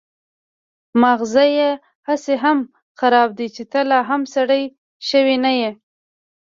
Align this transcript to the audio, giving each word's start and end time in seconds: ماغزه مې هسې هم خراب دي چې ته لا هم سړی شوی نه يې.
ماغزه 1.01 1.43
مې 1.53 1.69
هسې 2.07 2.33
هم 2.43 2.59
خراب 2.99 3.29
دي 3.37 3.47
چې 3.55 3.63
ته 3.71 3.79
لا 3.89 3.99
هم 4.09 4.21
سړی 4.35 4.63
شوی 5.09 5.35
نه 5.45 5.51
يې. 5.59 5.69